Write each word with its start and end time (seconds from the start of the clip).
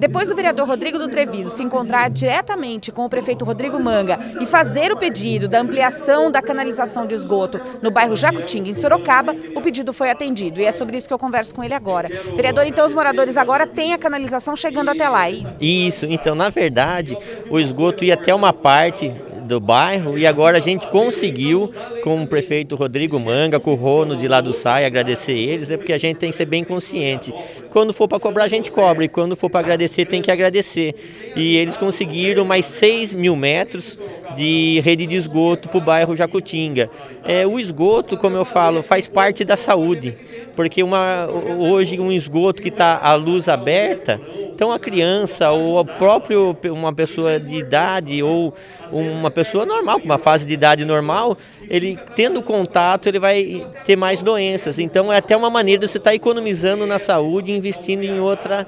depois 0.00 0.28
do 0.28 0.34
vereador 0.34 0.66
Rodrigo 0.66 0.98
do 0.98 1.08
Treviso 1.08 1.50
se 1.50 1.62
encontrar 1.62 2.08
diretamente 2.08 2.90
com 2.90 3.04
o 3.04 3.08
prefeito 3.08 3.44
Rodrigo 3.44 3.78
Manga 3.78 4.18
e 4.40 4.46
fazer 4.46 4.90
o 4.90 4.96
pedido 4.96 5.46
da 5.46 5.60
ampliação 5.60 6.30
da 6.30 6.40
canalização 6.40 7.06
de 7.06 7.14
esgoto 7.14 7.60
no 7.82 7.90
bairro 7.90 8.16
Jacutinga, 8.16 8.70
em 8.70 8.74
Sorocaba, 8.74 9.36
o 9.54 9.60
pedido 9.60 9.92
foi 9.92 10.10
atendido. 10.10 10.58
E 10.58 10.64
é 10.64 10.72
sobre 10.72 10.96
isso 10.96 11.06
que 11.06 11.12
eu 11.12 11.18
converso 11.18 11.54
com 11.54 11.62
ele 11.62 11.74
agora. 11.74 12.08
Vereador, 12.34 12.66
então 12.66 12.86
os 12.86 12.94
moradores 12.94 13.36
agora 13.36 13.66
têm 13.66 13.92
a 13.92 13.98
canalização 13.98 14.56
chegando 14.56 14.88
até 14.88 15.06
lá, 15.06 15.28
é 15.28 15.32
isso? 15.32 15.56
Isso, 15.60 16.06
então 16.06 16.34
na 16.34 16.48
verdade 16.48 17.18
o 17.50 17.60
esgoto 17.60 18.02
ia 18.02 18.14
até 18.14 18.34
uma 18.34 18.54
parte 18.54 19.14
do 19.42 19.60
bairro 19.60 20.18
e 20.18 20.26
agora 20.26 20.58
a 20.58 20.60
gente 20.60 20.88
conseguiu, 20.88 21.70
com 22.02 22.22
o 22.22 22.26
prefeito 22.26 22.76
Rodrigo 22.76 23.18
Manga, 23.18 23.58
com 23.58 23.72
o 23.72 23.74
Rono 23.74 24.16
de 24.16 24.28
lá 24.28 24.40
do 24.40 24.52
SAI, 24.52 24.84
agradecer 24.84 25.32
eles, 25.32 25.70
é 25.70 25.76
porque 25.76 25.92
a 25.92 25.98
gente 25.98 26.16
tem 26.18 26.30
que 26.30 26.36
ser 26.36 26.46
bem 26.46 26.64
consciente. 26.64 27.32
Quando 27.70 27.92
for 27.92 28.08
para 28.08 28.18
cobrar, 28.18 28.44
a 28.44 28.48
gente 28.48 28.70
cobra, 28.70 29.04
e 29.04 29.08
quando 29.08 29.36
for 29.36 29.48
para 29.48 29.60
agradecer, 29.60 30.06
tem 30.06 30.20
que 30.20 30.30
agradecer. 30.30 30.94
E 31.36 31.56
eles 31.56 31.76
conseguiram 31.76 32.44
mais 32.44 32.64
6 32.66 33.12
mil 33.12 33.36
metros 33.36 33.98
de 34.34 34.80
rede 34.80 35.06
de 35.06 35.16
esgoto 35.16 35.68
para 35.68 35.78
o 35.78 35.80
bairro 35.80 36.16
Jacutinga. 36.16 36.90
É, 37.24 37.46
o 37.46 37.58
esgoto, 37.58 38.16
como 38.16 38.36
eu 38.36 38.44
falo, 38.44 38.82
faz 38.82 39.08
parte 39.08 39.44
da 39.44 39.56
saúde, 39.56 40.16
porque 40.56 40.82
uma, 40.82 41.26
hoje 41.58 41.98
um 42.00 42.10
esgoto 42.10 42.62
que 42.62 42.68
está 42.68 42.98
à 42.98 43.14
luz 43.14 43.48
aberta, 43.48 44.20
então 44.54 44.72
a 44.72 44.78
criança 44.78 45.50
ou 45.50 45.78
a 45.78 45.84
próprio 45.84 46.56
uma 46.66 46.92
pessoa 46.92 47.38
de 47.38 47.56
idade 47.56 48.22
ou 48.22 48.54
uma 48.92 49.30
pessoa 49.30 49.64
normal, 49.64 50.00
com 50.00 50.06
uma 50.06 50.18
fase 50.18 50.46
de 50.46 50.52
idade 50.52 50.84
normal, 50.84 51.36
ele 51.68 51.98
tendo 52.14 52.42
contato, 52.42 53.08
ele 53.08 53.18
vai 53.18 53.66
ter 53.84 53.96
mais 53.96 54.22
doenças. 54.22 54.78
Então 54.78 55.12
é 55.12 55.18
até 55.18 55.36
uma 55.36 55.50
maneira 55.50 55.80
de 55.80 55.88
você 55.88 55.98
estar 55.98 56.10
tá 56.10 56.14
economizando 56.14 56.86
na 56.86 56.98
saúde, 56.98 57.52
investindo 57.52 58.02
em 58.02 58.20
outra 58.20 58.66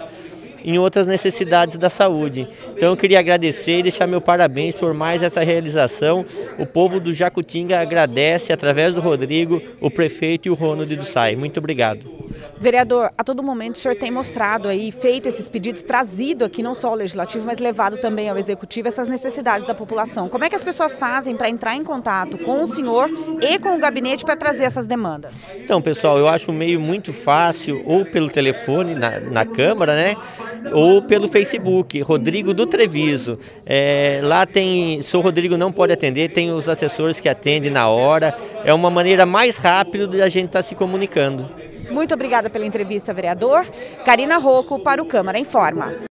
em 0.65 0.79
outras 0.79 1.07
necessidades 1.07 1.77
da 1.77 1.91
saúde. 1.91 2.49
Então 2.77 2.91
eu 2.91 2.97
queria 2.97 3.19
agradecer 3.19 3.79
e 3.79 3.83
deixar 3.83 4.07
meu 4.07 4.21
parabéns 4.21 4.75
por 4.75 4.95
mais 4.95 5.23
essa 5.23 5.43
realização. 5.43 6.25
O 6.59 6.67
povo 6.67 7.01
do 7.01 7.13
Jacutinga 7.13 7.81
agradece, 7.81 8.53
através 8.53 8.95
do 8.95 9.01
Rodrigo, 9.01 9.63
o 9.81 9.91
prefeito 9.91 10.49
e 10.49 10.51
o 10.51 10.55
Ronald 10.55 10.95
do 10.95 11.05
SAI. 11.05 11.37
Muito 11.37 11.59
obrigado. 11.59 12.23
Vereador, 12.59 13.11
a 13.19 13.25
todo 13.25 13.43
momento 13.43 13.75
o 13.75 13.79
senhor 13.79 13.97
tem 13.97 14.11
mostrado 14.11 14.69
aí, 14.69 14.93
feito 14.93 15.29
esses 15.29 15.49
pedidos, 15.49 15.83
trazido 15.83 16.45
aqui 16.45 16.63
não 16.63 16.75
só 16.75 16.89
ao 16.89 16.95
Legislativo, 16.95 17.45
mas 17.45 17.59
levado 17.59 17.97
também 17.97 18.29
ao 18.29 18.39
Executivo 18.39 18.87
essas 18.87 19.09
necessidades 19.09 19.67
da 19.67 19.75
população. 19.75 20.29
Como 20.29 20.45
é 20.45 20.49
que 20.49 20.55
as 20.55 20.63
pessoas 20.63 20.97
fazem 20.97 21.35
para 21.35 21.51
entrar 21.51 21.75
em 21.75 21.83
contato 21.83 22.39
com 22.39 22.63
o 22.63 22.67
senhor 22.67 23.11
e 23.41 23.59
com 23.59 23.75
o 23.75 23.79
gabinete 23.79 24.25
para 24.25 24.37
trazer 24.37 24.65
essas 24.65 24.87
demandas? 24.87 25.33
Então, 25.57 25.83
pessoal, 25.83 26.19
eu 26.19 26.29
acho 26.29 26.53
um 26.53 26.55
meio 26.55 26.79
muito 26.79 27.13
fácil, 27.13 27.83
ou 27.85 28.05
pelo 28.05 28.31
telefone 28.31 28.95
na, 28.95 29.19
na 29.19 29.45
Câmara, 29.45 29.97
né? 29.97 30.17
Ou 30.73 31.03
pelo 31.03 31.29
Facebook, 31.29 32.01
Rodrigo 32.03 32.55
do 32.55 32.67
Treviso. 32.67 33.39
É, 33.67 34.21
lá 34.23 34.47
tem, 34.47 35.01
se 35.01 35.17
o 35.17 35.21
Rodrigo 35.21 35.57
não 35.57 35.73
pode 35.73 35.93
atender, 35.93 36.31
tem 36.31 36.51
os 36.51 36.69
assessores 36.69 37.21
que 37.21 37.29
atendem 37.29 37.71
na 37.71 37.89
hora. 37.89 38.37
É 38.65 38.73
uma 38.73 38.91
maneira 38.91 39.27
mais 39.27 39.57
rápida 39.59 40.07
de 40.07 40.23
a 40.23 40.29
gente 40.29 40.47
estar 40.47 40.61
tá 40.61 40.63
se 40.63 40.75
comunicando. 40.75 41.51
Muito 41.91 42.15
obrigada 42.15 42.49
pela 42.49 42.65
entrevista, 42.65 43.13
vereador. 43.13 43.67
Karina 44.05 44.39
Rocco 44.39 44.79
para 44.79 45.03
o 45.03 45.07
Câmara 45.07 45.39
Informa. 45.39 46.12